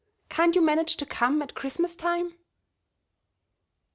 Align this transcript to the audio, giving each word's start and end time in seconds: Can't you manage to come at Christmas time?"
Can't 0.29 0.55
you 0.55 0.63
manage 0.63 0.97
to 0.97 1.05
come 1.05 1.43
at 1.43 1.53
Christmas 1.53 1.95
time?" 1.95 2.33